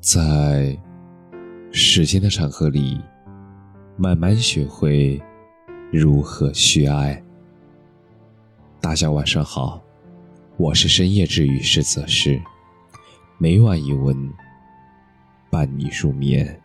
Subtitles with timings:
[0.00, 0.78] 在
[1.72, 3.00] 时间的长河里，
[3.96, 5.20] 慢慢学会
[5.92, 7.20] 如何去爱。
[8.80, 9.82] 大家晚上好，
[10.56, 12.40] 我是深夜治愈师泽师，
[13.38, 14.16] 每晚一文
[15.50, 16.62] 伴你入眠，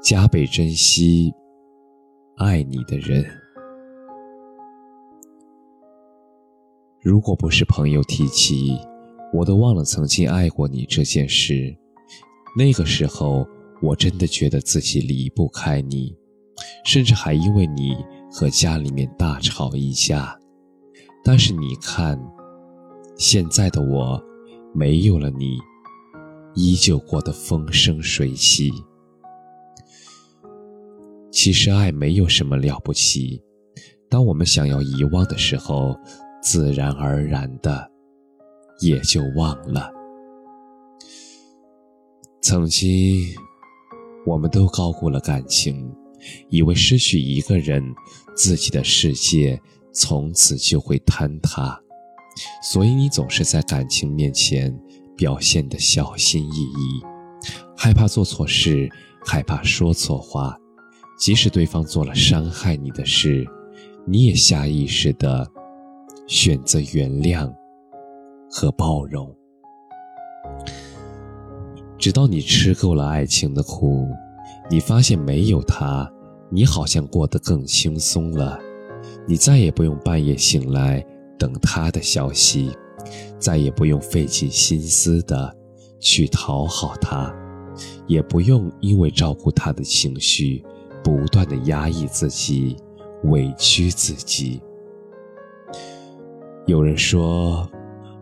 [0.00, 1.34] 加倍珍惜
[2.36, 3.28] 爱你的人。
[7.00, 8.78] 如果不是朋友提起。
[9.32, 11.74] 我都忘了曾经爱过你这件事，
[12.56, 13.46] 那个时候
[13.80, 16.14] 我真的觉得自己离不开你，
[16.84, 17.96] 甚至还因为你
[18.30, 20.38] 和家里面大吵一架。
[21.24, 22.20] 但是你看，
[23.16, 24.22] 现在的我，
[24.74, 25.56] 没有了你，
[26.54, 28.70] 依旧过得风生水起。
[31.30, 33.42] 其实爱没有什么了不起，
[34.10, 35.96] 当我们想要遗忘的时候，
[36.42, 37.91] 自然而然的。
[38.82, 39.90] 也就忘了。
[42.42, 43.34] 曾经，
[44.26, 45.90] 我们都高估了感情，
[46.48, 47.82] 以为失去一个人，
[48.36, 49.58] 自己的世界
[49.92, 51.80] 从此就会坍塌。
[52.62, 54.76] 所以，你总是在感情面前
[55.16, 57.02] 表现的小心翼翼，
[57.76, 58.90] 害怕做错事，
[59.24, 60.58] 害怕说错话。
[61.18, 63.46] 即使对方做了伤害你的事，
[64.06, 65.48] 你也下意识的
[66.26, 67.54] 选择原谅。
[68.54, 69.34] 和包容，
[71.96, 74.06] 直到你吃够了爱情的苦，
[74.70, 76.12] 你发现没有他，
[76.50, 78.60] 你好像过得更轻松了。
[79.26, 81.02] 你再也不用半夜醒来
[81.38, 82.70] 等他的消息，
[83.38, 85.56] 再也不用费尽心思的
[85.98, 87.34] 去讨好他，
[88.06, 90.62] 也不用因为照顾他的情绪
[91.02, 92.76] 不断的压抑自己、
[93.24, 94.60] 委屈自己。
[96.66, 97.66] 有人说。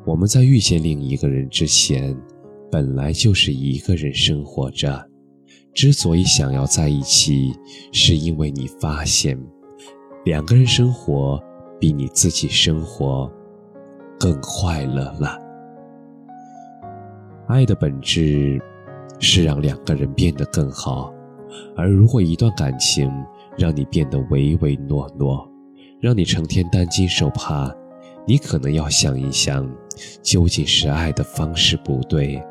[0.06, 2.16] 我们在遇见另一个人之前，
[2.70, 5.06] 本来就是一个人生活着。
[5.74, 7.52] 之所以想要在一起，
[7.92, 9.38] 是因为你发现，
[10.24, 11.38] 两个人生活
[11.78, 13.30] 比你自己生活
[14.18, 15.38] 更快乐了。
[17.46, 18.58] 爱的本质
[19.18, 21.12] 是让两个人变得更好，
[21.76, 23.10] 而如果一段感情
[23.58, 25.46] 让你变得唯唯诺诺，
[26.00, 27.70] 让你成天担惊受怕。
[28.26, 29.68] 你可能要想一想，
[30.22, 32.42] 究竟是爱的方式不对，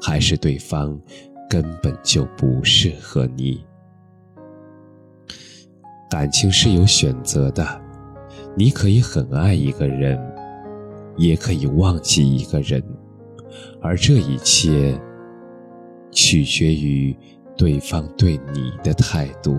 [0.00, 1.00] 还是对方
[1.48, 3.64] 根本就不适合你？
[6.10, 7.80] 感情是有选择的，
[8.56, 10.18] 你可以很爱一个人，
[11.16, 12.82] 也可以忘记一个人，
[13.80, 14.98] 而这一切
[16.10, 17.16] 取决于
[17.56, 19.58] 对方对你的态度。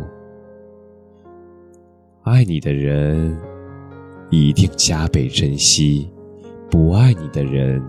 [2.24, 3.38] 爱你的人。
[4.32, 6.08] 一定加倍珍惜，
[6.70, 7.84] 不爱你的人，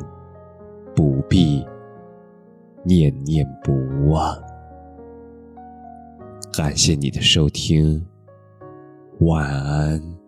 [0.96, 1.64] 不必
[2.82, 3.74] 念念不
[4.08, 4.36] 忘。
[6.52, 8.04] 感谢你的收听，
[9.20, 10.19] 晚安。